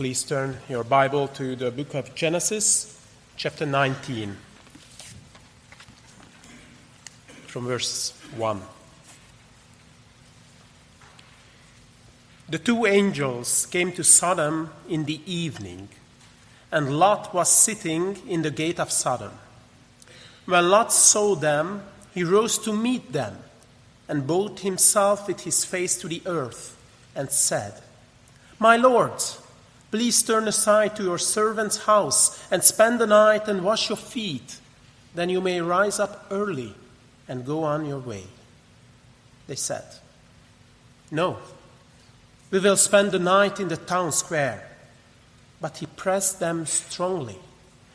[0.00, 2.98] Please turn your Bible to the book of Genesis,
[3.36, 4.34] chapter 19,
[7.46, 8.62] from verse 1.
[12.48, 15.90] The two angels came to Sodom in the evening,
[16.72, 19.32] and Lot was sitting in the gate of Sodom.
[20.46, 21.82] When Lot saw them,
[22.14, 23.36] he rose to meet them,
[24.08, 26.74] and bowed himself with his face to the earth,
[27.14, 27.74] and said,
[28.58, 29.39] My lords,
[29.90, 34.58] please turn aside to your servant's house, and spend the night and wash your feet.
[35.14, 36.74] Then you may rise up early
[37.28, 38.24] and go on your way.
[39.46, 39.84] They said,
[41.10, 41.38] No
[42.50, 44.66] we will spend the night in the town square.
[45.60, 47.38] But he pressed them strongly.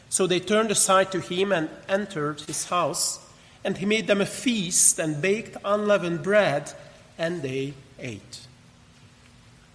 [0.10, 3.20] So they turned aside to him and entered his house.
[3.64, 6.72] And he made them a feast and baked unleavened bread,
[7.18, 8.48] and they ate.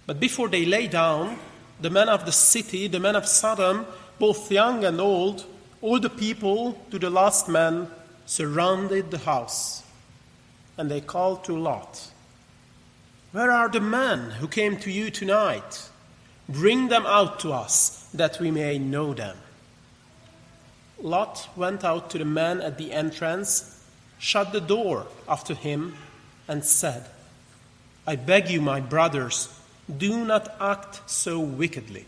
[0.07, 1.37] But before they lay down,
[1.81, 3.85] the men of the city, the men of Sodom,
[4.19, 5.45] both young and old,
[5.81, 7.87] all the people to the last man,
[8.25, 9.83] surrounded the house.
[10.77, 12.11] And they called to Lot
[13.31, 15.89] where are the men who came to you tonight?
[16.49, 19.37] Bring them out to us, that we may know them.
[21.01, 23.81] Lot went out to the men at the entrance,
[24.19, 25.95] shut the door after him,
[26.47, 27.05] and said,
[28.05, 29.47] I beg you, my brothers,
[29.97, 32.05] do not act so wickedly.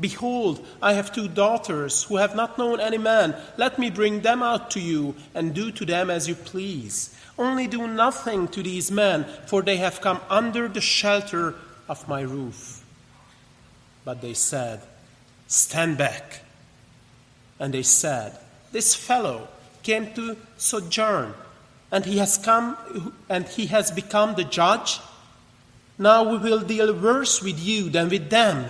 [0.00, 3.36] Behold, I have two daughters who have not known any man.
[3.56, 7.14] Let me bring them out to you, and do to them as you please.
[7.38, 11.54] Only do nothing to these men, for they have come under the shelter
[11.88, 12.84] of my roof.
[14.04, 14.80] But they said,
[15.46, 16.40] Stand back.
[17.60, 18.38] And they said,
[18.72, 19.48] This fellow
[19.82, 21.34] came to sojourn,
[21.90, 22.76] and he has come
[23.28, 25.00] and he has become the judge.
[25.98, 28.66] Now we will deal worse with you than with them.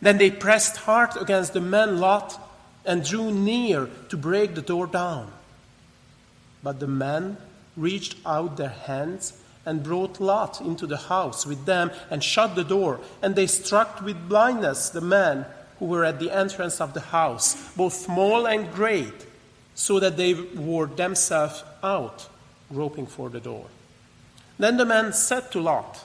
[0.00, 2.38] Then they pressed hard against the man Lot
[2.84, 5.32] and drew near to break the door down.
[6.62, 7.36] But the men
[7.76, 9.34] reached out their hands
[9.66, 13.00] and brought Lot into the house with them and shut the door.
[13.20, 15.44] And they struck with blindness the men
[15.78, 19.26] who were at the entrance of the house, both small and great,
[19.74, 22.28] so that they wore themselves out,
[22.72, 23.66] groping for the door.
[24.58, 26.04] Then the man said to Lot,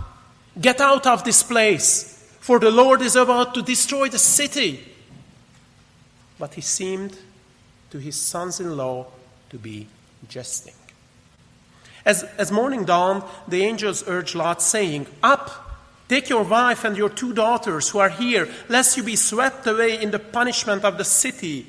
[0.59, 4.83] Get out of this place, for the Lord is about to destroy the city.
[6.37, 7.17] But he seemed
[7.91, 9.07] to his sons in law
[9.49, 9.87] to be
[10.27, 10.73] jesting.
[12.05, 15.69] As, as morning dawned, the angels urged Lot, saying, Up!
[16.09, 20.01] Take your wife and your two daughters who are here, lest you be swept away
[20.01, 21.67] in the punishment of the city.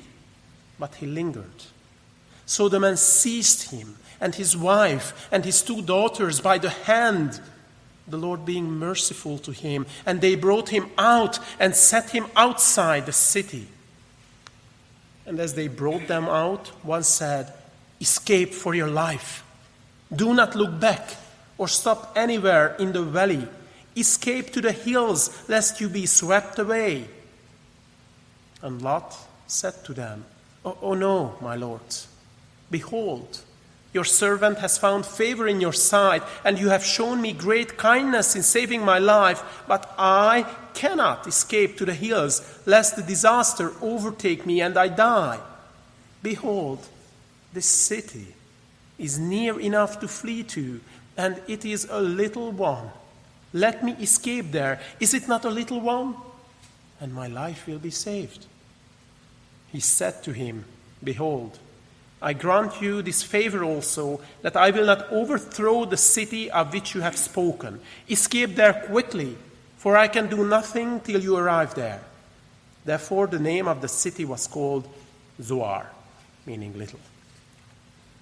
[0.77, 1.63] But he lingered.
[2.45, 7.39] So the men seized him and his wife and his two daughters by the hand,
[8.07, 13.05] the Lord being merciful to him, and they brought him out and set him outside
[13.05, 13.67] the city.
[15.25, 17.53] And as they brought them out, one said,
[18.01, 19.45] Escape for your life.
[20.13, 21.15] Do not look back
[21.57, 23.47] or stop anywhere in the valley.
[23.95, 27.07] Escape to the hills, lest you be swept away.
[28.61, 29.15] And Lot
[29.47, 30.25] said to them,
[30.65, 32.07] Oh, oh no, my lords.
[32.69, 33.41] Behold,
[33.93, 38.35] your servant has found favor in your sight, and you have shown me great kindness
[38.35, 44.45] in saving my life, but I cannot escape to the hills, lest the disaster overtake
[44.45, 45.39] me and I die.
[46.23, 46.87] Behold,
[47.53, 48.33] this city
[48.97, 50.81] is near enough to flee to,
[51.15, 52.89] and it is a little one.
[53.53, 54.81] Let me escape there.
[54.99, 56.15] Is it not a little one?
[56.99, 58.47] And my life will be saved.
[59.71, 60.65] He said to him,
[61.03, 61.59] Behold,
[62.23, 66.95] I grant you this favor also, that I will not overthrow the city of which
[66.95, 67.81] you have spoken.
[68.09, 69.35] Escape there quickly,
[69.77, 72.01] for I can do nothing till you arrive there.
[72.85, 74.87] Therefore, the name of the city was called
[75.41, 75.91] Zoar,
[76.45, 76.99] meaning little.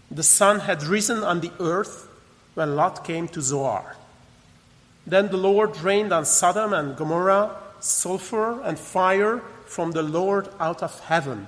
[0.09, 2.09] The sun had risen on the earth
[2.56, 3.95] when Lot came to Zoar.
[5.06, 10.83] Then the Lord rained on Sodom and Gomorrah sulfur and fire from the Lord out
[10.83, 11.48] of heaven.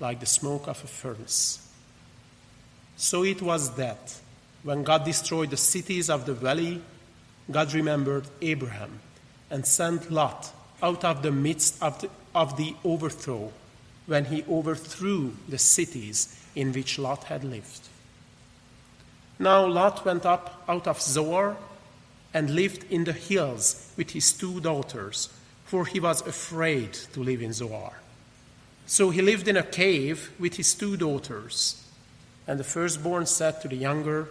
[0.00, 1.58] like the smoke of a furnace.
[2.96, 4.14] So it was that
[4.62, 6.82] when God destroyed the cities of the valley,
[7.50, 9.00] God remembered Abraham
[9.50, 10.52] and sent Lot
[10.82, 13.52] out of the midst of the, of the overthrow
[14.06, 17.88] when he overthrew the cities in which Lot had lived.
[19.38, 21.56] Now Lot went up out of Zoar
[22.34, 25.28] and lived in the hills with his two daughters,
[25.64, 28.01] for he was afraid to live in Zoar.
[28.86, 31.84] So he lived in a cave with his two daughters.
[32.46, 34.28] And the firstborn said to the younger,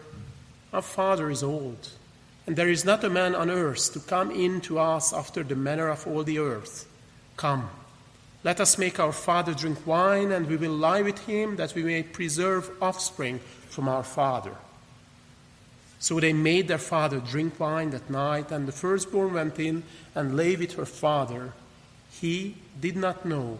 [0.74, 1.90] Our father is old,
[2.46, 5.56] and there is not a man on earth to come in to us after the
[5.56, 6.88] manner of all the earth.
[7.38, 7.70] Come
[8.44, 11.84] let us make our father drink wine, and we will lie with him, that we
[11.84, 13.40] may preserve offspring
[13.70, 14.56] from our father.
[16.00, 19.84] So they made their father drink wine that night, and the firstborn went in
[20.16, 21.54] and lay with her father.
[22.10, 23.60] He did not know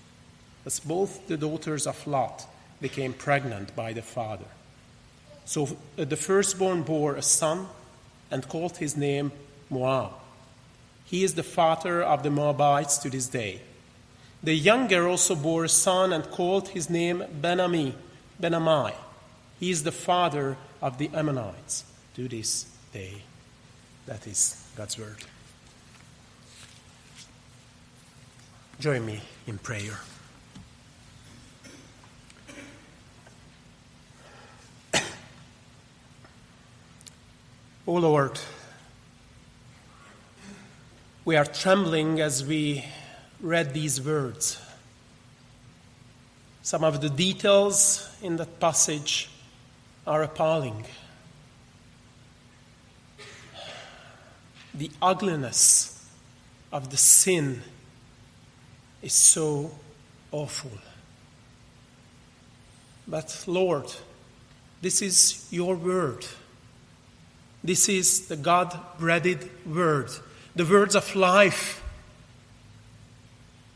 [0.65, 2.45] As both the daughters of Lot
[2.81, 4.45] became pregnant by the father.
[5.45, 7.67] So uh, the firstborn bore a son
[8.29, 9.31] and called his name
[9.69, 10.11] Moab.
[11.05, 13.61] He is the father of the Moabites to this day.
[14.43, 17.93] The younger also bore a son and called his name Ben-Ammi,
[18.39, 18.93] Ben-Ammi.
[19.59, 21.83] He is the father of the Ammonites
[22.15, 23.21] to this day.
[24.07, 25.17] That is God's word.
[28.79, 29.99] Join me in prayer.
[37.87, 38.39] Oh Lord,
[41.25, 42.85] we are trembling as we
[43.39, 44.61] read these words.
[46.61, 49.29] Some of the details in that passage
[50.05, 50.85] are appalling.
[54.73, 56.07] The ugliness
[56.71, 57.61] of the sin
[59.01, 59.71] is so
[60.31, 60.71] awful.
[63.07, 63.91] But Lord,
[64.81, 66.25] this is your word.
[67.63, 70.09] This is the God breathed word,
[70.55, 71.83] the words of life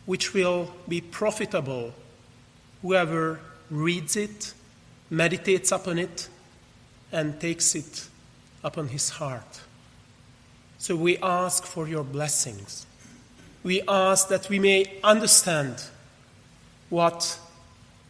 [0.06, 1.94] which will be profitable
[2.82, 3.40] whoever
[3.72, 4.54] reads it,
[5.10, 6.30] meditates upon it,
[7.12, 8.08] and takes it
[8.64, 9.62] upon his heart.
[10.78, 12.86] So we ask for your blessings.
[13.64, 15.84] We ask that we may understand
[16.90, 17.40] what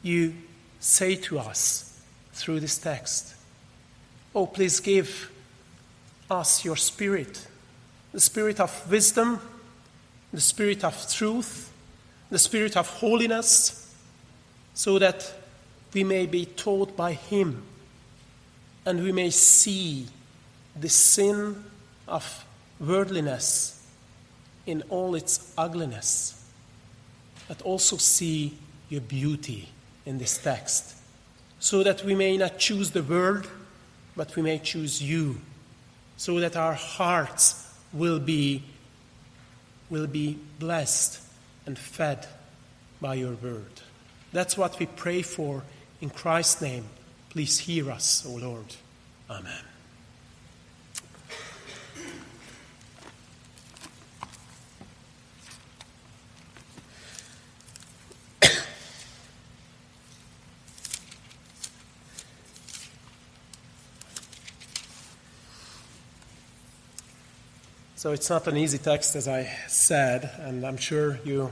[0.03, 0.33] you
[0.79, 2.01] say to us
[2.33, 3.33] through this text.
[4.33, 5.31] Oh, please give
[6.29, 7.47] us your spirit,
[8.11, 9.39] the spirit of wisdom,
[10.33, 11.71] the spirit of truth,
[12.29, 13.93] the Spirit of holiness,
[14.73, 15.31] so that
[15.93, 17.63] we may be taught by Him
[18.85, 20.07] and we may see
[20.75, 21.63] the sin
[22.07, 22.45] of
[22.79, 23.81] worldliness
[24.65, 26.45] in all its ugliness,
[27.47, 28.57] but also see
[28.89, 29.69] your beauty
[30.05, 30.95] in this text,
[31.59, 33.49] so that we may not choose the world,
[34.15, 35.39] but we may choose you,
[36.17, 38.63] so that our hearts will be,
[39.89, 41.21] will be blessed
[41.65, 42.27] and fed
[43.01, 43.81] by your word.
[44.31, 45.63] That's what we pray for
[46.01, 46.85] in Christ's name.
[47.29, 48.75] Please hear us, O Lord.
[49.29, 49.74] Amen.
[68.05, 71.51] So it's not an easy text, as I said, and I'm sure you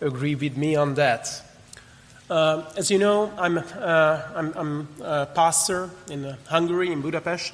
[0.00, 1.42] agree with me on that.
[2.30, 7.52] Uh, as you know, I'm, uh, I'm, I'm, a pastor in Hungary, in Budapest,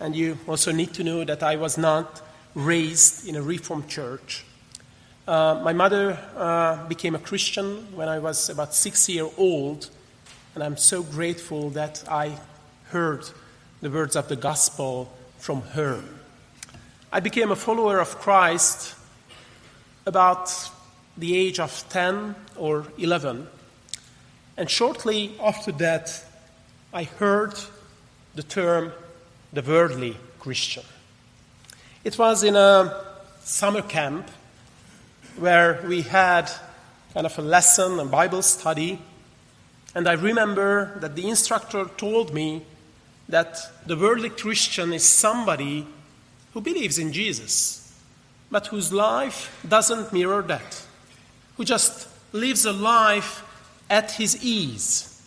[0.00, 2.22] and you also need to know that I was not
[2.54, 4.46] raised in a Reformed church.
[5.26, 9.90] Uh, my mother uh, became a Christian when I was about six years old,
[10.54, 12.38] and I'm so grateful that I
[12.84, 13.28] heard
[13.82, 16.02] the words of the gospel from her.
[17.10, 18.94] I became a follower of Christ
[20.04, 20.52] about
[21.16, 23.48] the age of 10 or 11.
[24.58, 26.22] And shortly after that,
[26.92, 27.54] I heard
[28.34, 28.92] the term
[29.54, 30.82] the worldly Christian.
[32.04, 33.04] It was in a
[33.40, 34.28] summer camp
[35.38, 36.50] where we had
[37.14, 39.00] kind of a lesson, a Bible study,
[39.94, 42.66] and I remember that the instructor told me
[43.30, 45.86] that the worldly Christian is somebody
[46.58, 47.94] who believes in Jesus,
[48.50, 50.82] but whose life doesn't mirror that,
[51.56, 53.44] who just lives a life
[53.88, 55.22] at his ease.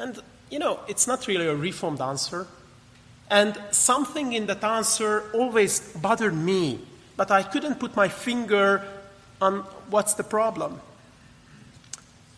[0.00, 0.18] And,
[0.50, 2.48] you know, it's not really a reformed answer.
[3.30, 6.80] And something in that answer always bothered me,
[7.16, 8.82] but I couldn't put my finger
[9.40, 10.80] on what's the problem.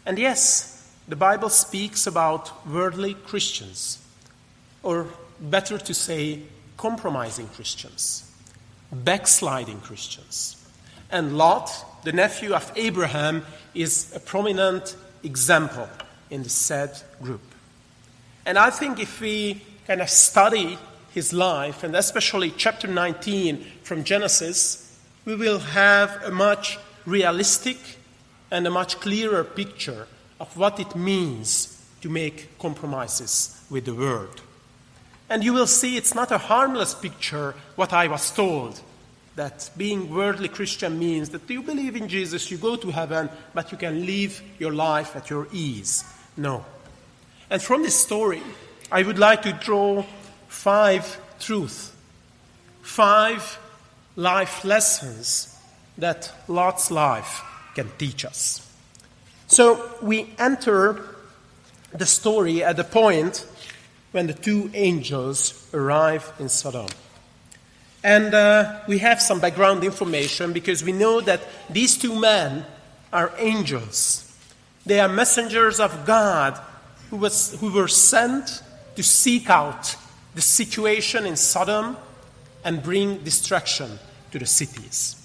[0.04, 3.98] And yes, the Bible speaks about worldly Christians,
[4.82, 5.06] or
[5.40, 6.42] better to say,
[6.82, 8.28] compromising Christians,
[8.90, 10.56] backsliding Christians.
[11.12, 11.70] And Lot,
[12.02, 15.88] the nephew of Abraham, is a prominent example
[16.28, 17.40] in the said group.
[18.44, 20.76] And I think if we kind of study
[21.14, 27.78] his life, and especially chapter 19 from Genesis, we will have a much realistic
[28.50, 30.08] and a much clearer picture
[30.40, 34.42] of what it means to make compromises with the world.
[35.32, 38.78] And you will see it's not a harmless picture, what I was told
[39.34, 43.72] that being worldly Christian means that you believe in Jesus, you go to heaven, but
[43.72, 46.04] you can live your life at your ease.
[46.36, 46.66] No.
[47.48, 48.42] And from this story,
[48.90, 50.04] I would like to draw
[50.48, 51.92] five truths,
[52.82, 53.58] five
[54.16, 55.56] life lessons
[55.96, 57.42] that Lot's life
[57.74, 58.70] can teach us.
[59.46, 61.02] So we enter
[61.90, 63.46] the story at the point
[64.12, 66.88] when the two angels arrive in Sodom.
[68.04, 71.40] And uh, we have some background information because we know that
[71.70, 72.64] these two men
[73.12, 74.28] are angels.
[74.84, 76.58] They are messengers of God
[77.10, 78.62] who, was, who were sent
[78.96, 79.96] to seek out
[80.34, 81.96] the situation in Sodom
[82.64, 83.98] and bring destruction
[84.30, 85.16] to the cities.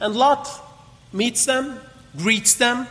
[0.00, 0.48] And Lot
[1.12, 1.80] meets them,
[2.16, 2.86] greets them,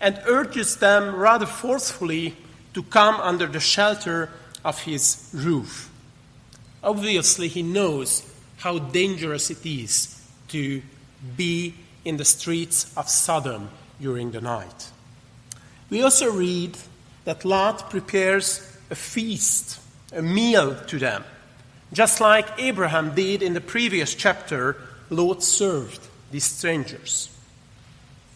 [0.00, 2.36] and urges them rather forcefully
[2.74, 4.30] to come under the shelter
[4.64, 5.90] of his roof.
[6.82, 8.28] Obviously, he knows
[8.58, 10.82] how dangerous it is to
[11.36, 13.68] be in the streets of Sodom
[14.00, 14.90] during the night.
[15.90, 16.76] We also read
[17.24, 19.80] that Lot prepares a feast,
[20.12, 21.24] a meal to them,
[21.92, 24.76] just like Abraham did in the previous chapter,
[25.10, 26.00] Lot served
[26.30, 27.28] these strangers.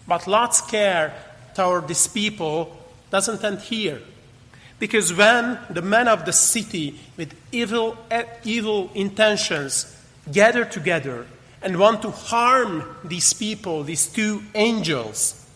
[0.06, 1.14] But Lot's care
[1.54, 2.76] toward these people
[3.10, 4.00] doesn't end here.
[4.78, 9.96] Because when the men of the city with evil, eh, evil intentions
[10.30, 11.26] gather together
[11.62, 15.46] and want to harm these people, these two angels,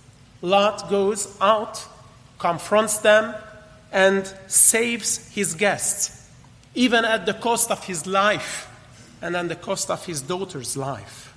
[0.40, 1.86] Lot goes out,
[2.38, 3.34] confronts them,
[3.92, 6.30] and saves his guests,
[6.74, 8.68] even at the cost of his life
[9.20, 11.34] and at the cost of his daughter's life.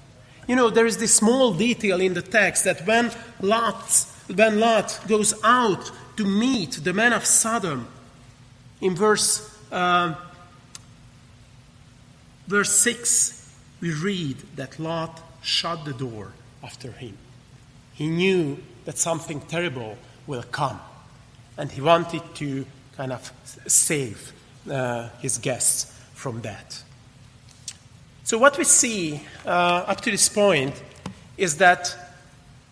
[0.47, 3.11] You know, there is this small detail in the text that when
[3.41, 7.87] Lot, when Lot goes out to meet the men of Sodom,
[8.81, 10.13] in verse uh,
[12.47, 13.51] verse 6,
[13.81, 16.31] we read that Lot shut the door
[16.63, 17.17] after him.
[17.93, 20.79] He knew that something terrible will come,
[21.57, 22.65] and he wanted to
[22.95, 23.31] kind of
[23.67, 24.31] save
[24.69, 26.81] uh, his guests from that.
[28.23, 29.49] So, what we see uh,
[29.87, 30.81] up to this point
[31.37, 31.95] is that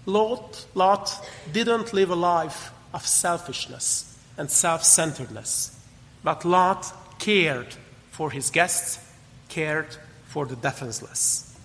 [0.05, 5.79] Lot, Lot didn't live a life of selfishness and self centeredness,
[6.23, 7.75] but Lot cared
[8.11, 8.99] for his guests
[9.51, 11.55] cared for the defenseless.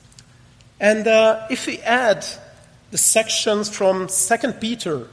[0.78, 2.26] And uh, if we add
[2.90, 5.06] the sections from 2 Peter,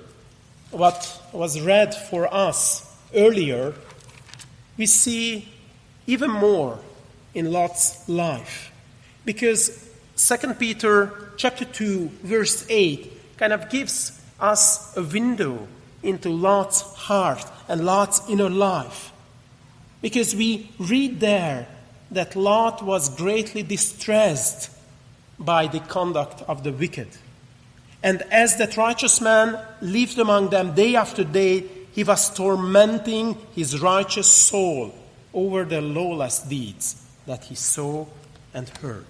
[0.72, 3.74] what was read for us earlier,
[4.76, 5.48] we see
[6.08, 6.80] even more
[7.34, 8.72] in Lot's life.
[9.24, 15.68] Because 2 Peter chapter 2 verse 8 kind of gives us a window
[16.04, 19.12] into Lot's heart and Lot's inner life.
[20.02, 21.68] Because we read there
[22.12, 24.70] that Lot was greatly distressed
[25.40, 27.08] by the conduct of the wicked.
[28.04, 33.80] And as that righteous man lived among them day after day, he was tormenting his
[33.80, 34.94] righteous soul
[35.34, 38.06] over the lawless deeds that he saw
[38.54, 39.06] and heard.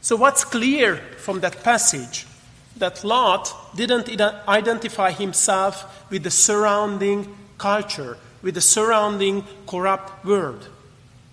[0.00, 2.26] So, what's clear from that passage?
[2.76, 4.08] That Lot didn't
[4.48, 10.68] identify himself with the surrounding culture, with the surrounding corrupt world.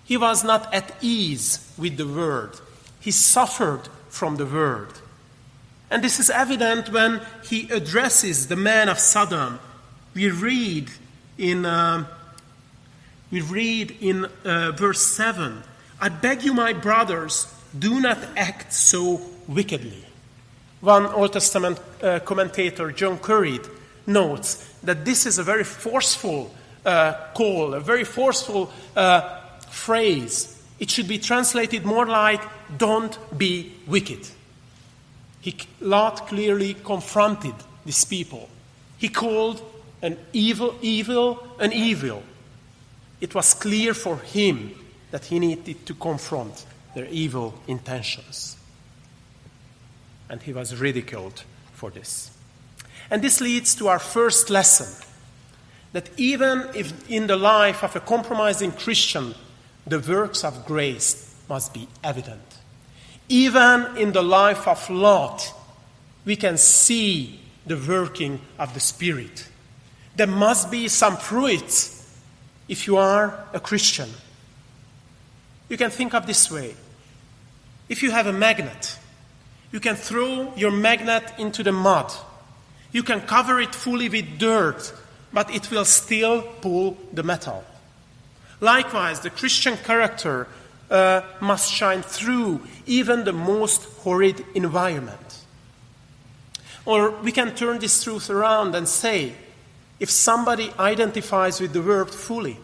[0.04, 2.60] He was not at ease with the world.
[3.00, 5.00] He suffered from the world.
[5.90, 9.58] And this is evident when he addresses the man of Sodom
[10.14, 10.90] we read
[11.38, 12.06] in, uh,
[13.30, 15.62] we read in uh, verse 7
[16.00, 17.46] I beg you, my brothers,
[17.78, 20.04] do not act so wickedly.
[20.82, 23.70] One Old Testament uh, commentator, John Currid,
[24.04, 26.52] notes that this is a very forceful
[26.84, 29.38] uh, call, a very forceful uh,
[29.70, 30.60] phrase.
[30.80, 32.42] It should be translated more like,
[32.76, 34.26] don't be wicked.
[35.40, 38.48] He, Lot clearly confronted these people.
[38.98, 39.62] He called
[40.02, 42.24] an evil, evil, an evil.
[43.20, 44.74] It was clear for him
[45.12, 46.64] that he needed to confront
[46.96, 48.56] their evil intentions.
[50.32, 52.30] And he was ridiculed for this.
[53.10, 54.88] And this leads to our first lesson
[55.92, 59.34] that even if in the life of a compromising Christian,
[59.86, 62.40] the works of grace must be evident.
[63.28, 65.52] Even in the life of Lot,
[66.24, 69.48] we can see the working of the Spirit.
[70.16, 71.90] There must be some fruit
[72.68, 74.08] if you are a Christian.
[75.68, 76.74] You can think of this way
[77.90, 78.98] if you have a magnet,
[79.72, 82.12] you can throw your magnet into the mud.
[82.92, 84.92] You can cover it fully with dirt,
[85.32, 87.64] but it will still pull the metal.
[88.60, 90.46] Likewise, the Christian character
[90.90, 95.18] uh, must shine through even the most horrid environment.
[96.84, 99.32] Or we can turn this truth around and say
[99.98, 102.58] if somebody identifies with the word fully,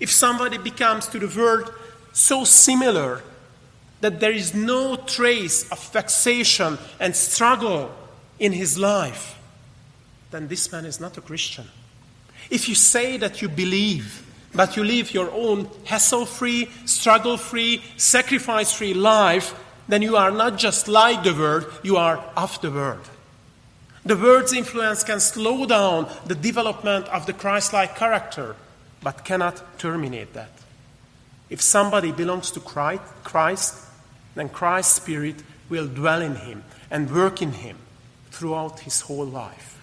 [0.00, 1.68] if somebody becomes to the word
[2.12, 3.22] so similar
[4.00, 7.94] that there is no trace of vexation and struggle
[8.38, 9.38] in his life,
[10.30, 11.66] then this man is not a Christian.
[12.48, 17.82] If you say that you believe, but you live your own hassle free, struggle free,
[17.96, 19.54] sacrifice free life,
[19.88, 23.00] then you are not just like the word, you are of the word.
[24.04, 28.56] The word's influence can slow down the development of the Christ like character,
[29.02, 30.50] but cannot terminate that.
[31.50, 33.89] If somebody belongs to Christ,
[34.34, 37.76] then Christ's Spirit will dwell in him and work in him
[38.30, 39.78] throughout his whole life.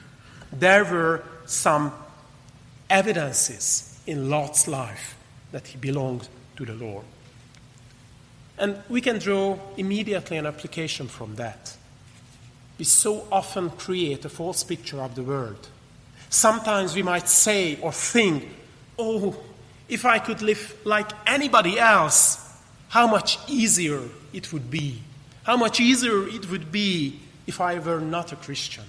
[0.51, 1.93] There were some
[2.89, 5.15] evidences in Lot's life
[5.51, 7.05] that he belonged to the Lord.
[8.57, 11.75] And we can draw immediately an application from that.
[12.77, 15.67] We so often create a false picture of the world.
[16.29, 18.47] Sometimes we might say or think,
[18.97, 19.35] oh,
[19.87, 22.46] if I could live like anybody else,
[22.89, 24.01] how much easier
[24.33, 25.01] it would be.
[25.43, 28.83] How much easier it would be if I were not a Christian.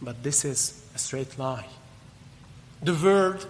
[0.00, 1.66] But this is a straight lie.
[2.82, 3.46] The world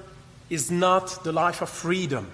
[0.48, 2.30] is not the life of freedom,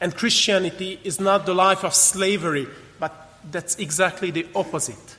[0.00, 2.66] and Christianity is not the life of slavery,
[3.00, 3.12] but
[3.50, 5.16] that's exactly the opposite.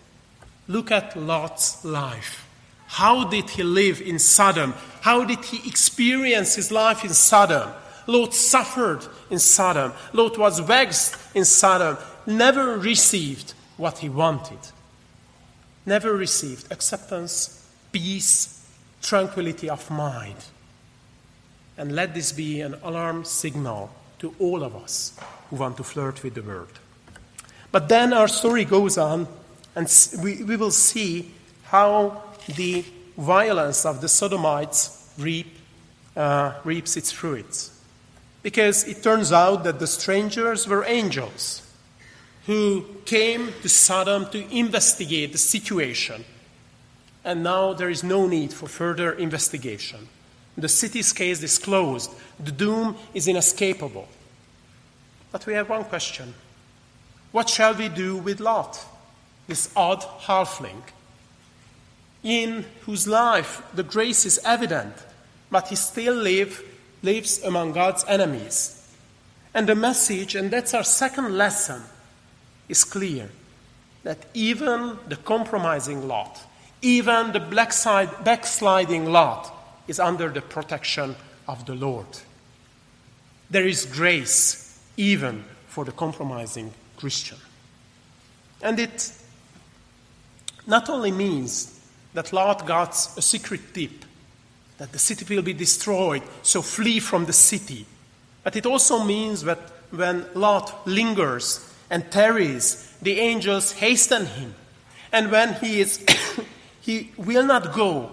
[0.67, 2.47] Look at Lot's life.
[2.87, 4.73] How did he live in Sodom?
[5.01, 7.71] How did he experience his life in Sodom?
[8.07, 9.93] Lot suffered in Sodom.
[10.13, 11.97] Lot was vexed in Sodom.
[12.25, 14.59] Never received what he wanted.
[15.85, 18.65] Never received acceptance, peace,
[19.01, 20.35] tranquility of mind.
[21.77, 25.17] And let this be an alarm signal to all of us
[25.49, 26.79] who want to flirt with the world.
[27.71, 29.27] But then our story goes on,
[29.75, 29.91] and
[30.23, 31.33] we, we will see
[31.65, 32.23] how
[32.55, 32.85] the
[33.17, 35.47] violence of the Sodomites reap,
[36.15, 37.74] uh, reaps its fruits.
[38.45, 41.63] Because it turns out that the strangers were angels
[42.45, 46.23] who came to Sodom to investigate the situation.
[47.23, 50.09] And now there is no need for further investigation.
[50.55, 52.11] The city's case is closed.
[52.39, 54.07] The doom is inescapable.
[55.31, 56.35] But we have one question
[57.31, 58.79] What shall we do with Lot,
[59.47, 60.83] this odd halfling,
[62.21, 64.93] in whose life the grace is evident,
[65.49, 66.63] but he still live,
[67.03, 68.81] lives among God's enemies?
[69.53, 71.81] And the message, and that's our second lesson,
[72.67, 73.29] is clear
[74.03, 76.41] that even the compromising Lot,
[76.81, 79.51] even the backsliding Lot,
[79.87, 81.15] is under the protection
[81.47, 82.07] of the Lord.
[83.49, 87.37] There is grace even for the compromising Christian.
[88.61, 89.11] And it
[90.67, 91.79] not only means
[92.13, 94.05] that Lot got a secret tip
[94.77, 97.85] that the city will be destroyed, so flee from the city,
[98.43, 99.57] but it also means that
[99.89, 104.53] when Lot lingers and tarries, the angels hasten him.
[105.11, 106.05] And when he is
[106.81, 108.11] he will not go,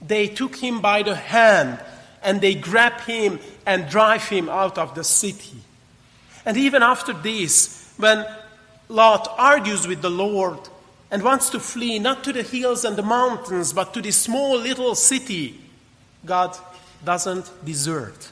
[0.00, 1.80] they took him by the hand
[2.22, 5.58] and they grab him and drive him out of the city.
[6.44, 8.24] And even after this, when
[8.88, 10.58] Lot argues with the Lord
[11.10, 14.58] and wants to flee not to the hills and the mountains, but to this small
[14.58, 15.60] little city,
[16.24, 16.56] God
[17.04, 18.30] doesn't desert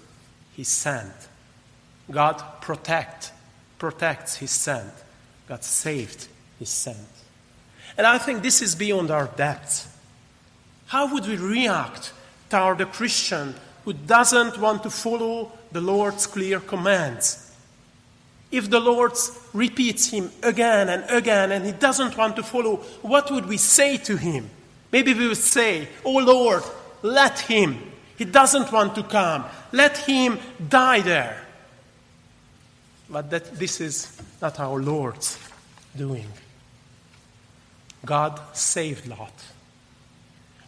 [0.56, 1.12] his sent.
[2.10, 3.32] God protect,
[3.78, 4.92] protects his sent.
[5.48, 6.98] God saved his sent.
[7.96, 9.86] And I think this is beyond our depth.
[10.86, 12.12] How would we react
[12.48, 17.46] toward a Christian who doesn't want to follow the Lord's clear commands?
[18.50, 19.12] If the Lord
[19.52, 23.96] repeats him again and again and he doesn't want to follow, what would we say
[23.98, 24.50] to him?
[24.90, 26.64] Maybe we would say, Oh Lord,
[27.02, 27.78] let him.
[28.16, 29.44] He doesn't want to come.
[29.72, 31.46] Let him die there.
[33.08, 35.38] But that, this is not our Lord's
[35.96, 36.26] doing.
[38.04, 39.32] God saved Lot.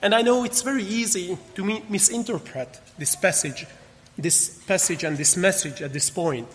[0.01, 3.67] And I know it's very easy to misinterpret this passage,
[4.19, 6.49] this passage and this message at this point.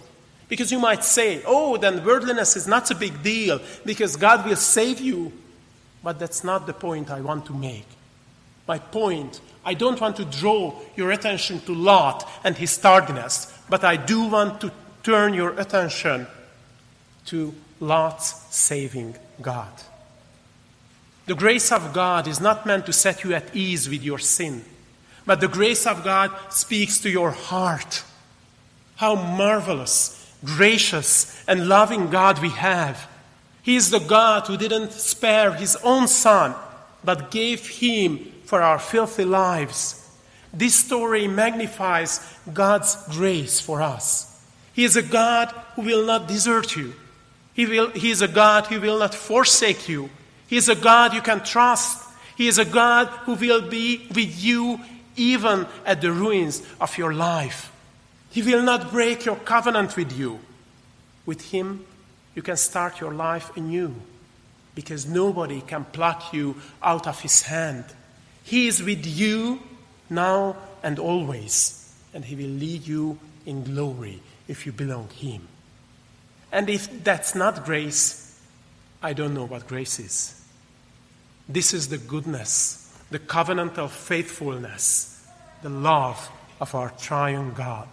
[0.50, 4.56] Because you might say, oh, then worldliness is not a big deal because God will
[4.56, 5.32] save you.
[6.04, 7.88] But that's not the point I want to make.
[8.68, 13.84] My point, I don't want to draw your attention to Lot and his tardiness, but
[13.84, 14.72] I do want to
[15.04, 16.26] turn your attention
[17.26, 19.74] to Lot's saving God.
[21.26, 24.64] The grace of God is not meant to set you at ease with your sin,
[25.26, 28.06] but the grace of God speaks to your heart.
[28.96, 33.10] How marvelous gracious and loving God we have.
[33.64, 36.56] He is the God who didn't spare his own son,
[37.04, 40.04] but gave him for our filthy lives.
[40.54, 44.42] This story magnifies God's grace for us.
[44.74, 46.94] He is a God who will not desert you.
[47.54, 50.10] He, will, he is a God who will not forsake you.
[50.48, 52.08] He is a God you can trust.
[52.38, 54.80] He is a God who will be with you
[55.18, 57.72] even at the ruins of your life.
[58.30, 60.40] He will not break your covenant with you.
[61.26, 61.86] With Him,
[62.36, 63.94] you can start your life anew
[64.76, 67.84] because nobody can pluck you out of His hand.
[68.48, 69.60] He is with you
[70.10, 75.50] now and always, and He will lead you in glory if you belong Him.
[76.50, 78.40] And if that's not grace,
[79.04, 80.42] I don't know what grace is.
[81.50, 85.28] This is the goodness, the covenant of faithfulness,
[85.62, 86.30] the love
[86.62, 87.90] of our triune God.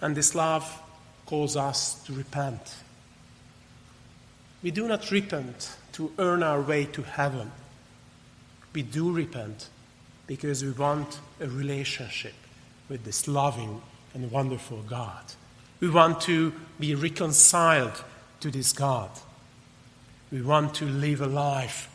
[0.00, 0.80] And this love
[1.26, 2.76] calls us to repent.
[4.62, 7.52] We do not repent to earn our way to heaven.
[8.72, 9.68] We do repent
[10.26, 12.34] because we want a relationship
[12.88, 13.82] with this loving
[14.14, 15.24] and wonderful God.
[15.80, 18.04] We want to be reconciled
[18.40, 19.10] to this God.
[20.30, 21.88] We want to live a life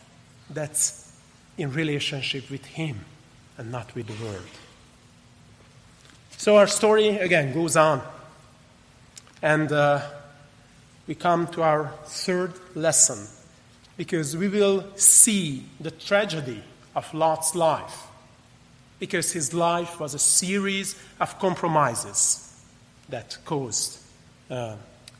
[0.49, 1.11] that's
[1.57, 3.05] in relationship with Him
[3.57, 4.45] and not with the world.
[6.37, 8.01] So our story again goes on.
[9.41, 10.01] And uh,
[11.07, 13.27] we come to our third lesson
[13.97, 16.63] because we will see the tragedy
[16.95, 18.03] of Lot's life.
[18.99, 22.61] Because his life was a series of compromises
[23.09, 23.99] that caused
[24.49, 24.75] uh,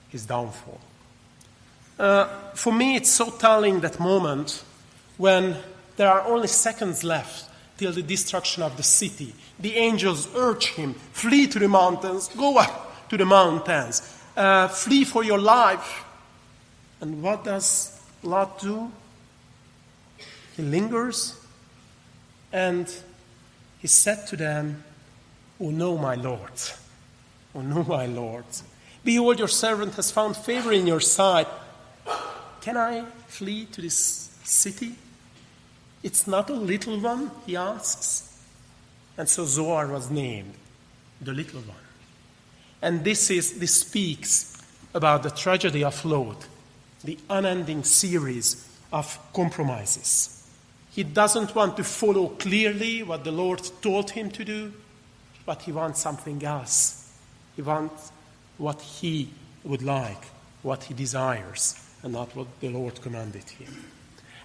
[0.09, 0.79] his downfall.
[1.99, 4.63] Uh, for me, it's so telling that moment
[5.17, 5.57] when
[5.95, 9.33] there are only seconds left till the destruction of the city.
[9.59, 14.01] The angels urge him, flee to the mountains, go up to the mountains,
[14.35, 16.03] uh, flee for your life.
[17.01, 17.96] And what does
[18.27, 18.91] Lot do?
[20.57, 21.39] He lingers
[22.51, 22.93] and
[23.79, 24.83] he said to them,
[25.61, 26.51] Oh no, my Lord,
[27.55, 28.45] oh no, my Lord,
[29.03, 31.47] behold, your servant has found favor in your sight.
[32.61, 34.95] Can I flee to this city?
[36.03, 38.43] It's not a little one, he asks.
[39.17, 40.53] And so Zoar was named,
[41.21, 41.77] the little one.
[42.81, 44.61] And this, is, this speaks
[44.93, 46.45] about the tragedy of Lot,
[47.07, 50.45] the unending series of compromises.
[50.91, 54.73] He doesn't want to follow clearly what the Lord told him to do,
[55.45, 57.09] but he wants something else.
[57.55, 58.11] He wants
[58.57, 59.29] what he
[59.63, 60.21] would like,
[60.63, 63.85] what he desires, and not what the Lord commanded him.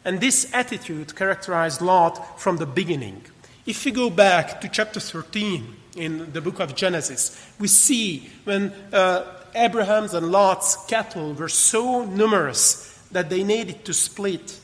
[0.05, 3.23] And this attitude characterized Lot from the beginning.
[3.67, 8.73] If we go back to chapter 13 in the book of Genesis, we see when
[8.93, 14.59] uh, Abraham's and Lot's cattle were so numerous that they needed to split.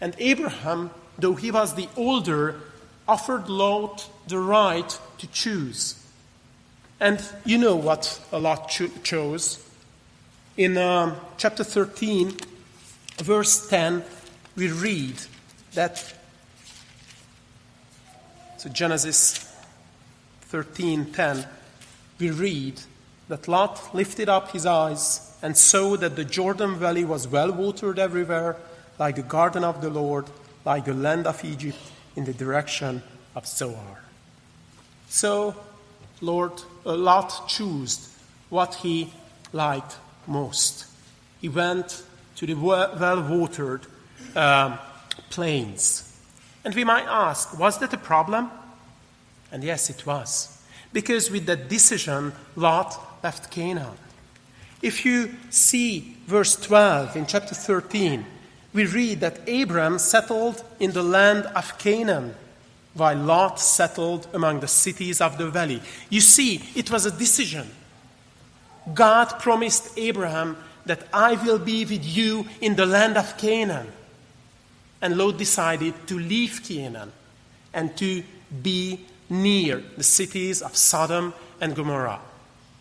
[0.00, 2.60] And Abraham, though he was the older,
[3.06, 5.94] offered Lot the right to choose.
[7.00, 9.64] And you know what Lot cho- chose.
[10.56, 12.34] In um, chapter 13,
[13.18, 14.02] verse 10,
[14.56, 15.14] we read
[15.74, 16.14] that
[18.58, 19.46] so Genesis
[20.50, 21.46] 13:10
[22.18, 22.80] we read
[23.28, 27.98] that Lot lifted up his eyes and saw that the Jordan valley was well watered
[27.98, 28.56] everywhere
[28.98, 30.26] like the garden of the Lord
[30.64, 31.78] like the land of Egypt
[32.14, 33.02] in the direction
[33.34, 34.02] of Zoar.
[35.08, 35.54] So,
[36.20, 36.52] Lord,
[36.84, 38.14] uh, Lot chose
[38.50, 39.10] what he
[39.52, 40.86] liked most.
[41.40, 42.02] He went
[42.36, 43.86] to the well watered
[44.36, 44.78] um,
[45.30, 46.04] plains.
[46.64, 48.50] And we might ask, was that a problem?
[49.50, 50.60] And yes, it was.
[50.92, 53.96] Because with that decision, Lot left Canaan.
[54.80, 58.24] If you see verse 12 in chapter 13,
[58.72, 62.34] we read that Abram settled in the land of Canaan,
[62.94, 65.82] while Lot settled among the cities of the valley.
[66.10, 67.68] You see, it was a decision.
[68.94, 73.92] God promised Abraham that I will be with you in the land of Canaan.
[75.00, 77.12] And Lot decided to leave Canaan
[77.72, 78.22] and to
[78.62, 82.20] be near the cities of Sodom and Gomorrah.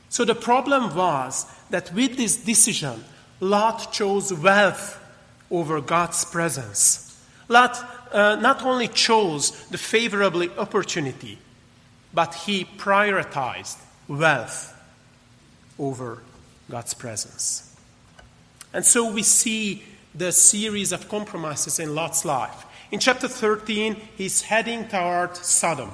[0.10, 3.04] So the problem was that with this decision,
[3.39, 5.00] Lot chose wealth
[5.52, 7.22] over God's presence.
[7.50, 7.78] Lot
[8.12, 11.38] uh, not only chose the favorable opportunity,
[12.13, 14.74] but he prioritized wealth
[15.78, 16.20] over
[16.70, 17.76] God's presence.
[18.74, 19.84] And so we see
[20.15, 22.65] the series of compromises in Lot's life.
[22.91, 25.91] In chapter 13, he's heading toward Sodom.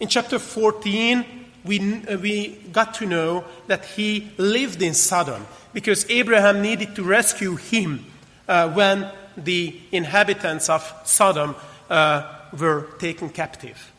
[0.00, 6.08] In chapter 14, we, uh, we got to know that he lived in Sodom because
[6.10, 8.04] Abraham needed to rescue him
[8.48, 11.56] uh, when the inhabitants of Sodom
[11.90, 13.92] uh, were taken captive.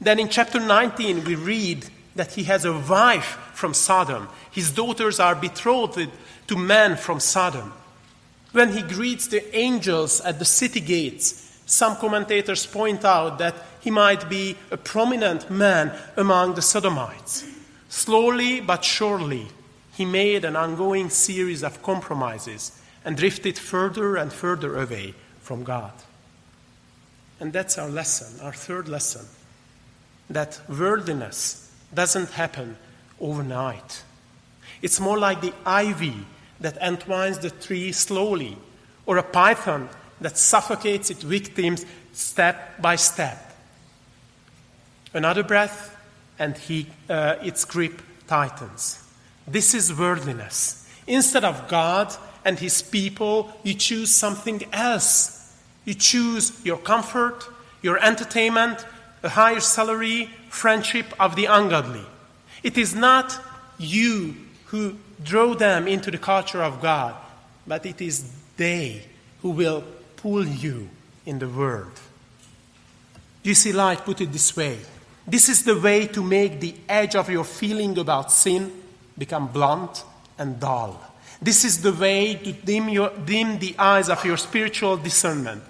[0.00, 4.28] Then in chapter 19, we read that he has a wife from Sodom.
[4.50, 6.10] His daughters are betrothed
[6.48, 7.72] to men from Sodom.
[8.52, 13.90] When he greets the angels at the city gates, some commentators point out that he
[13.90, 17.44] might be a prominent man among the Sodomites.
[17.88, 19.48] Slowly but surely,
[19.92, 25.92] he made an ongoing series of compromises and drifted further and further away from God.
[27.40, 29.26] And that's our lesson, our third lesson
[30.30, 32.76] that worldliness doesn't happen
[33.20, 34.04] overnight.
[34.80, 36.14] It's more like the ivy
[36.60, 38.56] that entwines the tree slowly,
[39.06, 39.88] or a python
[40.20, 43.51] that suffocates its victims step by step.
[45.14, 45.96] Another breath,
[46.38, 49.02] and he, uh, its grip tightens.
[49.46, 50.88] This is worldliness.
[51.06, 55.54] Instead of God and his people, you choose something else.
[55.84, 57.48] You choose your comfort,
[57.82, 58.86] your entertainment,
[59.22, 62.06] a higher salary, friendship of the ungodly.
[62.62, 63.38] It is not
[63.78, 64.34] you
[64.66, 67.14] who draw them into the culture of God,
[67.66, 69.02] but it is they
[69.42, 69.84] who will
[70.16, 70.88] pull you
[71.26, 72.00] in the world.
[73.42, 74.78] You see, Ryle put it this way
[75.32, 78.70] this is the way to make the edge of your feeling about sin
[79.16, 80.04] become blunt
[80.36, 81.00] and dull.
[81.40, 85.62] This is the way to dim, your, dim the eyes of your spiritual discernment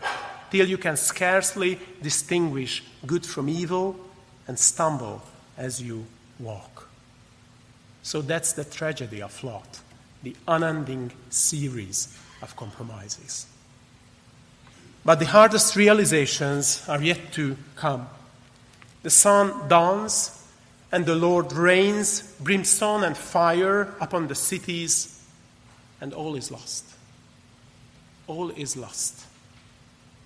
[0.51, 3.95] till you can scarcely distinguish good from evil
[4.49, 5.23] and stumble
[5.57, 6.07] as you
[6.41, 6.89] walk.
[8.03, 9.79] So that's the tragedy of Lot,
[10.25, 13.47] the unending series of compromises.
[15.05, 18.09] But the hardest realizations are yet to come.
[19.03, 20.39] The sun dawns,
[20.93, 25.21] and the Lord rains brimstone and fire upon the cities,
[26.01, 26.85] and all is lost.
[28.27, 29.27] All is lost.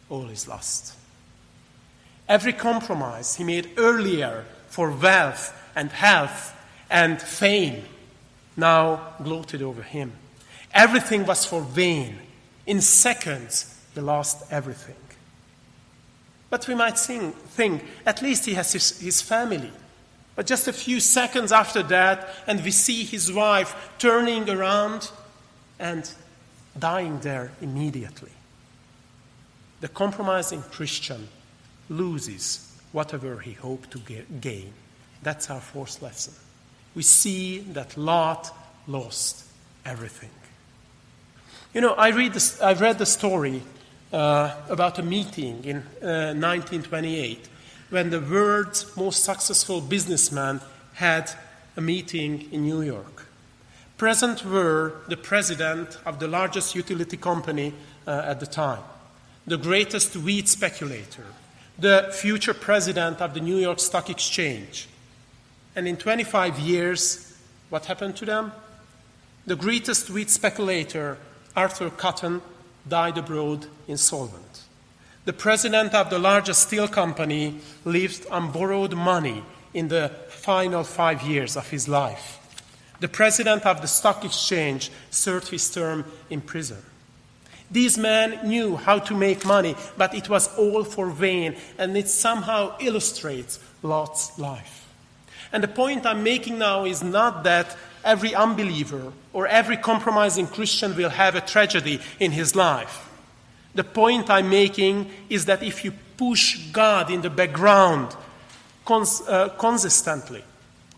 [0.08, 0.94] All is lost.
[2.28, 6.54] Every compromise he made earlier for wealth and health
[6.90, 7.84] and fame
[8.56, 10.12] now gloated over him.
[10.72, 12.18] Everything was for vain.
[12.66, 14.96] In seconds, he lost everything.
[16.48, 19.72] But we might sing, think, at least he has his, his family.
[20.36, 25.10] But just a few seconds after that, and we see his wife turning around
[25.78, 26.08] and
[26.78, 28.30] dying there immediately.
[29.80, 31.28] The compromising Christian
[31.88, 33.98] loses whatever he hoped to
[34.40, 34.72] gain.
[35.22, 36.34] That's our fourth lesson.
[36.94, 38.54] We see that Lot
[38.86, 39.44] lost
[39.84, 40.30] everything.
[41.74, 43.62] You know, I, read this, I read the story
[44.12, 47.48] uh, about a meeting in uh, 1928
[47.90, 50.60] when the world's most successful businessman
[50.94, 51.30] had
[51.76, 53.26] a meeting in New York.
[53.98, 57.72] Present were the president of the largest utility company
[58.06, 58.82] uh, at the time,
[59.46, 61.24] the greatest wheat speculator,
[61.78, 64.88] the future president of the New York Stock Exchange.
[65.74, 67.36] And in 25 years,
[67.70, 68.52] what happened to them?
[69.46, 71.18] The greatest wheat speculator,
[71.54, 72.40] Arthur Cutten,
[72.88, 74.62] died abroad insolvent.
[75.24, 79.42] The president of the largest steel company lived on borrowed money
[79.74, 82.38] in the final five years of his life.
[83.00, 86.78] The president of the stock exchange served his term in prison.
[87.70, 92.08] These men knew how to make money, but it was all for vain, and it
[92.08, 94.86] somehow illustrates Lot's life.
[95.52, 100.96] And the point I'm making now is not that every unbeliever or every compromising Christian
[100.96, 103.10] will have a tragedy in his life.
[103.74, 108.16] The point I'm making is that if you push God in the background
[108.86, 110.42] cons- uh, consistently,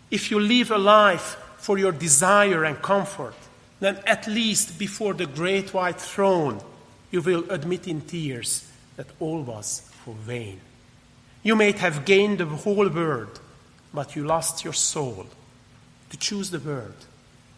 [0.09, 3.35] if you live a life for your desire and comfort,
[3.79, 6.61] then at least before the great white throne,
[7.11, 10.59] you will admit in tears that all was for vain.
[11.43, 13.39] You may have gained the whole world,
[13.93, 15.25] but you lost your soul.
[16.09, 16.95] To choose the word,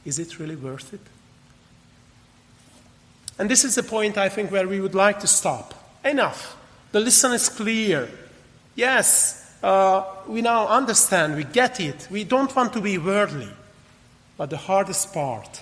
[0.06, 1.02] is it really worth it?
[3.40, 5.74] And this is the point, I think, where we would like to stop.
[6.04, 6.58] Enough.
[6.92, 8.10] The lesson is clear.
[8.76, 12.08] Yes, uh, we now understand, we get it.
[12.12, 13.50] We don't want to be worldly.
[14.38, 15.62] But the hardest part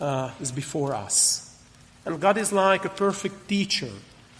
[0.00, 1.56] uh, is before us.
[2.04, 3.90] And God is like a perfect teacher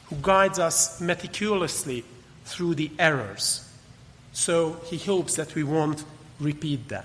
[0.07, 2.05] who guides us meticulously
[2.45, 3.69] through the errors.
[4.33, 6.05] So he hopes that we won't
[6.41, 7.05] repeat them.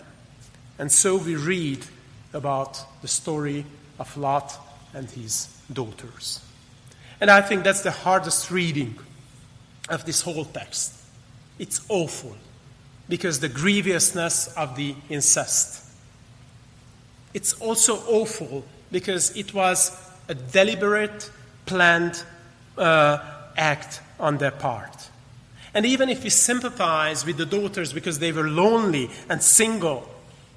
[0.79, 1.86] And so we read
[2.33, 3.65] about the story
[3.99, 4.57] of Lot
[4.93, 6.41] and his daughters.
[7.21, 8.95] And I think that's the hardest reading
[9.89, 10.93] of this whole text.
[11.59, 12.36] It's awful
[13.07, 15.83] because the grievousness of the incest.
[17.33, 21.29] It's also awful because it was a deliberate,
[21.65, 22.23] planned
[22.77, 23.19] uh,
[23.57, 25.09] act on their part.
[25.73, 30.07] And even if we sympathize with the daughters because they were lonely and single,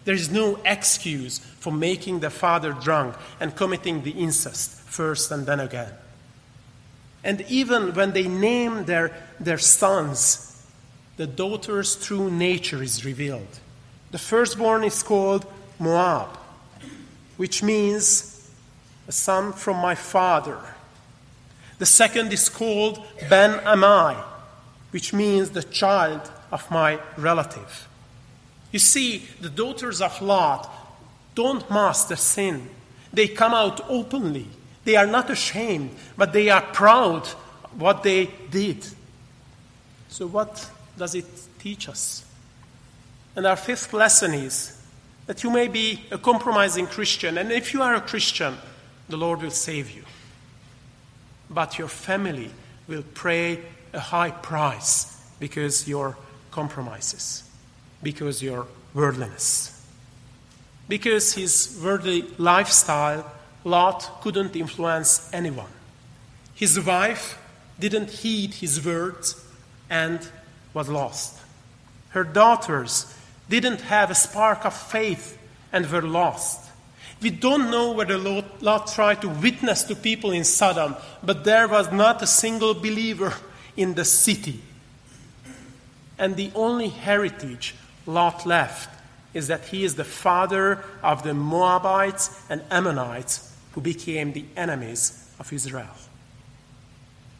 [0.06, 5.44] there is no excuse for making the father drunk and committing the incest first and
[5.44, 5.92] then again.
[7.24, 10.64] And even when they name their, their sons,
[11.16, 13.58] the daughter's true nature is revealed.
[14.12, 15.44] The firstborn is called
[15.80, 16.38] Moab,
[17.36, 18.48] which means
[19.08, 20.60] a son from my father.
[21.78, 24.22] The second is called Ben Ammi,
[24.92, 27.88] which means the child of my relative.
[28.72, 30.70] You see, the daughters of Lot
[31.34, 32.68] don't mask sin.
[33.12, 34.48] They come out openly.
[34.84, 37.26] They are not ashamed, but they are proud
[37.76, 38.86] what they did.
[40.08, 41.26] So, what does it
[41.58, 42.24] teach us?
[43.34, 44.80] And our fifth lesson is
[45.26, 48.56] that you may be a compromising Christian, and if you are a Christian,
[49.08, 50.04] the Lord will save you.
[51.50, 52.50] But your family
[52.88, 53.60] will pay
[53.92, 56.16] a high price because your
[56.50, 57.42] compromises
[58.06, 59.84] because your worldliness.
[60.86, 63.28] Because his worldly lifestyle,
[63.64, 65.72] Lot couldn't influence anyone.
[66.54, 67.36] His wife
[67.80, 69.44] didn't heed his words
[69.90, 70.20] and
[70.72, 71.36] was lost.
[72.10, 73.12] Her daughters
[73.48, 75.36] didn't have a spark of faith
[75.72, 76.60] and were lost.
[77.20, 81.90] We don't know whether Lot tried to witness to people in Sodom, but there was
[81.90, 83.34] not a single believer
[83.76, 84.60] in the city.
[86.20, 87.74] And the only heritage
[88.06, 88.90] Lot left
[89.34, 95.30] is that he is the father of the Moabites and Ammonites who became the enemies
[95.38, 95.94] of Israel.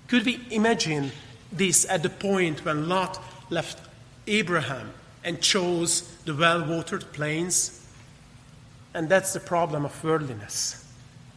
[0.09, 1.11] Could we imagine
[1.51, 3.81] this at the point when Lot left
[4.27, 4.91] Abraham
[5.25, 7.83] and chose the well watered plains?
[8.93, 10.85] And that's the problem of worldliness.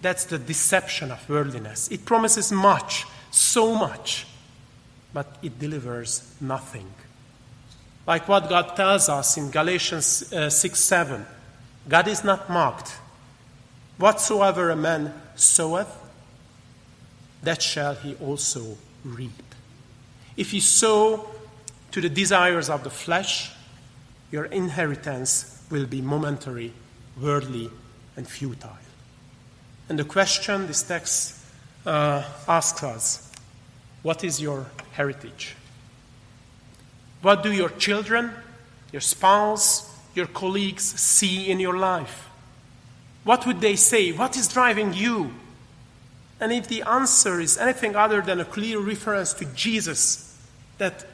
[0.01, 1.87] That's the deception of worldliness.
[1.89, 4.27] It promises much, so much,
[5.13, 6.91] but it delivers nothing
[8.09, 11.27] like what God tells us in Galatians uh, 6 7.
[11.87, 12.97] God is not mocked.
[13.99, 15.95] Whatsoever a man soweth,
[17.43, 19.43] that shall he also reap.
[20.35, 21.29] If you sow
[21.91, 23.51] to the desires of the flesh,
[24.31, 26.73] your inheritance will be momentary,
[27.21, 27.69] worldly,
[28.17, 28.75] and futile.
[29.87, 31.37] And the question this text
[31.85, 33.31] uh, asks us
[34.01, 35.55] what is your heritage?
[37.21, 38.31] What do your children,
[38.91, 42.29] your spouse, your colleagues see in your life?
[43.23, 44.11] What would they say?
[44.11, 45.33] What is driving you?
[46.39, 50.37] And if the answer is anything other than a clear reference to Jesus,
[50.77, 51.05] that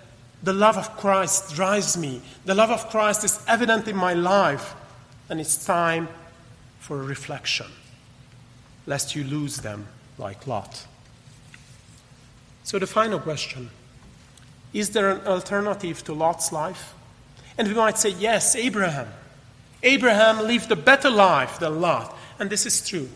[0.44, 4.76] the love of Christ drives me, the love of Christ is evident in my life,
[5.28, 6.08] then it's time
[6.80, 7.66] for reflection,
[8.86, 9.88] lest you lose them
[10.20, 10.86] like Lot.
[12.64, 13.72] So, the final question
[14.76, 16.94] is there an alternative to Lot's life?
[17.58, 19.08] And we might say, yes, Abraham.
[19.82, 23.08] Abraham lived a better life than Lot, and this is true.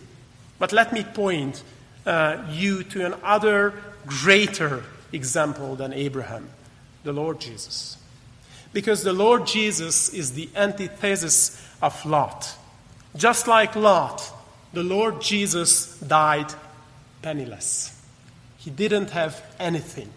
[0.57, 1.61] But let me point
[2.05, 3.73] uh, you to another
[4.07, 6.49] greater example than Abraham
[7.03, 7.97] the Lord Jesus.
[8.71, 12.55] Because the Lord Jesus is the antithesis of Lot.
[13.17, 14.31] Just like Lot,
[14.71, 16.53] the Lord Jesus died
[17.21, 17.99] penniless.
[18.57, 20.09] He didn't have anything.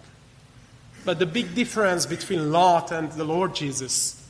[1.04, 4.22] But the big difference between Lot and the Lord Jesus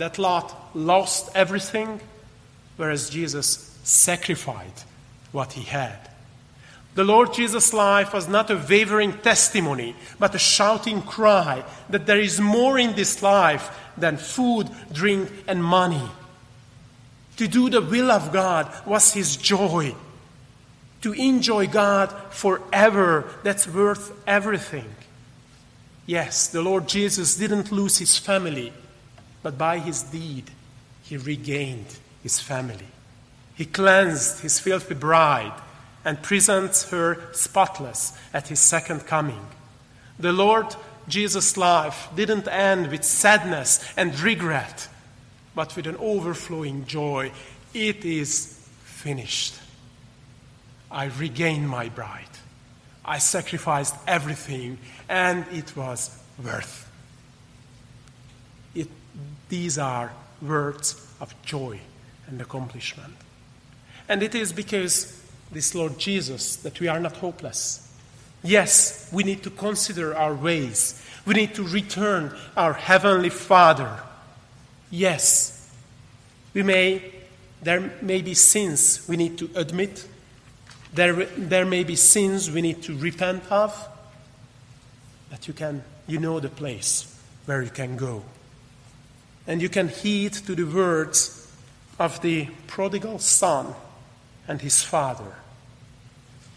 [0.00, 2.00] that Lot lost everything,
[2.76, 4.86] whereas Jesus sacrificed
[5.30, 5.98] what he had.
[6.94, 12.18] The Lord Jesus' life was not a wavering testimony, but a shouting cry that there
[12.18, 16.08] is more in this life than food, drink, and money.
[17.36, 19.94] To do the will of God was his joy.
[21.02, 24.88] To enjoy God forever, that's worth everything.
[26.10, 28.72] Yes, the Lord Jesus didn't lose his family,
[29.44, 30.50] but by his deed,
[31.04, 31.86] he regained
[32.20, 32.88] his family.
[33.54, 35.52] He cleansed his filthy bride
[36.04, 39.46] and presents her spotless at his second coming.
[40.18, 40.74] The Lord
[41.06, 44.88] Jesus' life didn't end with sadness and regret,
[45.54, 47.30] but with an overflowing joy.
[47.72, 49.54] It is finished.
[50.90, 52.24] I regained my bride.
[53.04, 54.78] I sacrificed everything,
[55.10, 56.88] and it was worth.
[58.74, 58.88] It,
[59.48, 61.80] these are words of joy
[62.28, 63.14] and accomplishment.
[64.08, 67.92] And it is because this Lord Jesus that we are not hopeless.
[68.44, 71.04] Yes, we need to consider our ways.
[71.26, 73.98] We need to return our heavenly Father.
[74.90, 75.70] Yes,
[76.54, 77.02] we may
[77.62, 80.06] there may be sins we need to admit.
[80.94, 83.89] There, there may be sins we need to repent of.
[85.30, 87.16] But you can you know the place
[87.46, 88.24] where you can go.
[89.46, 91.50] And you can heed to the words
[91.98, 93.74] of the prodigal son
[94.48, 95.34] and his father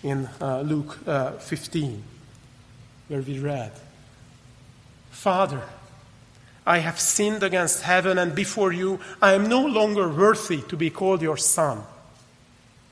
[0.03, 2.03] in uh, Luke uh, 15,
[3.07, 3.71] where we read
[5.11, 5.61] Father,
[6.65, 8.99] I have sinned against heaven and before you.
[9.21, 11.83] I am no longer worthy to be called your son.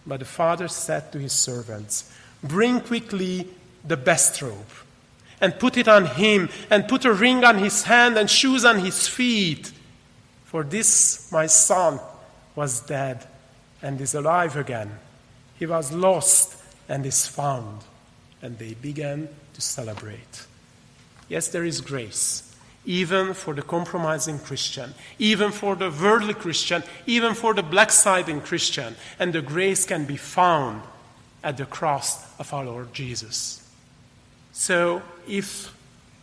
[0.06, 2.12] But the father said to his servants,
[2.44, 3.48] Bring quickly
[3.86, 4.66] the best robe
[5.42, 8.80] and put it on him, and put a ring on his hand and shoes on
[8.80, 9.72] his feet.
[10.46, 12.00] For this my son
[12.56, 13.26] was dead
[13.82, 14.92] and is alive again.
[15.58, 17.82] He was lost and is found.
[18.42, 20.46] And they began to celebrate.
[21.30, 22.54] Yes, there is grace,
[22.86, 28.96] even for the compromising Christian, even for the worldly Christian, even for the backsliding Christian.
[29.20, 30.82] And the grace can be found
[31.44, 33.61] at the cross of our Lord Jesus.
[34.54, 35.74] So, if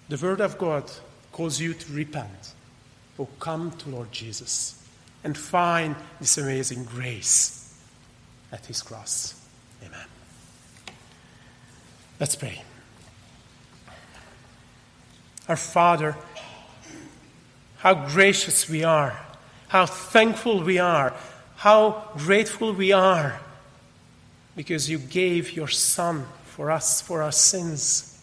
[0.08, 0.90] the Word of God
[1.32, 2.54] calls you to repent,
[3.18, 4.80] or come to Lord Jesus
[5.24, 7.74] and find this amazing grace
[8.52, 9.34] at His cross.
[9.84, 10.06] Amen.
[12.20, 12.62] Let's pray.
[15.48, 16.16] Our Father,
[17.78, 19.18] how gracious we are,
[19.68, 21.14] how thankful we are,
[21.56, 23.40] how grateful we are
[24.54, 28.17] because you gave your Son for us, for our sins.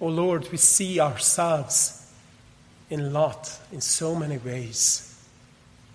[0.00, 2.10] Oh Lord, we see ourselves
[2.90, 5.04] in Lot in so many ways.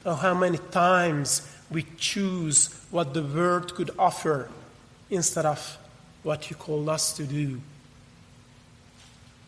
[0.06, 4.50] Oh, how many times we choose what the world could offer
[5.10, 5.78] instead of
[6.24, 7.60] what you call us to do.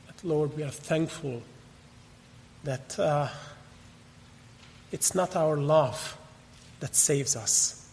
[0.08, 1.42] But Lord, we are thankful
[2.64, 3.30] that uh,
[4.92, 6.18] it's not our love
[6.80, 7.88] that saves us,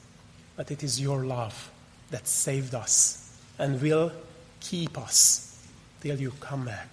[0.57, 1.71] but it is your love
[2.11, 4.13] that saved us and will
[4.61, 5.52] keep us
[6.03, 6.89] till you come back.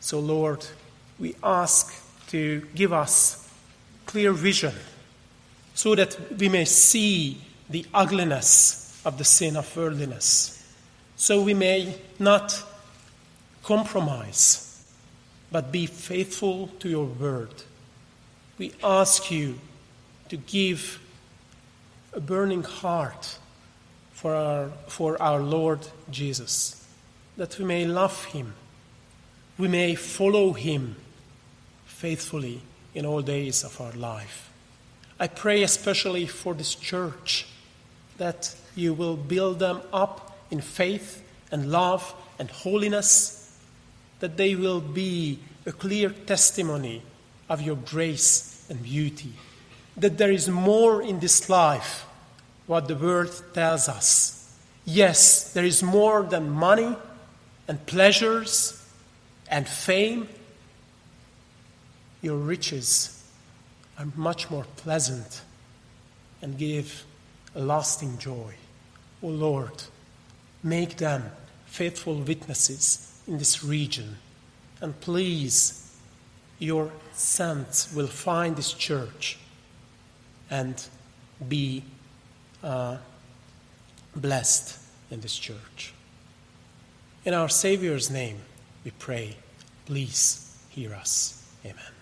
[0.00, 0.64] So, Lord,
[1.18, 1.92] we ask
[2.28, 3.48] to give us
[4.06, 4.74] clear vision
[5.74, 10.54] so that we may see the ugliness of the sin of worldliness
[11.16, 12.62] so we may not
[13.62, 14.84] compromise,
[15.50, 17.54] but be faithful to your word.
[18.58, 19.58] We ask you
[20.28, 21.00] to give
[22.12, 23.38] a burning heart
[24.12, 25.80] for our, for our Lord
[26.10, 26.83] Jesus,
[27.36, 28.54] that we may love him,
[29.58, 30.96] we may follow him
[31.86, 32.60] faithfully
[32.94, 34.50] in all days of our life.
[35.18, 37.46] I pray especially for this church
[38.18, 43.56] that you will build them up in faith and love and holiness,
[44.20, 47.02] that they will be a clear testimony
[47.48, 49.32] of your grace and beauty.
[49.96, 52.06] That there is more in this life,
[52.66, 54.56] what the world tells us.
[54.84, 56.96] Yes, there is more than money
[57.68, 58.86] and pleasures
[59.50, 60.28] and fame.
[62.22, 63.22] Your riches
[63.98, 65.42] are much more pleasant
[66.42, 67.04] and give
[67.54, 68.54] a lasting joy.
[69.22, 69.84] O oh Lord,
[70.64, 71.30] Make them
[71.66, 74.16] faithful witnesses in this region.
[74.80, 75.94] And please,
[76.58, 79.38] your saints will find this church
[80.50, 80.82] and
[81.46, 81.84] be
[82.62, 82.96] uh,
[84.16, 84.78] blessed
[85.10, 85.92] in this church.
[87.24, 88.36] In our Savior's name,
[88.84, 89.36] we pray.
[89.86, 91.42] Please hear us.
[91.64, 91.84] Amen.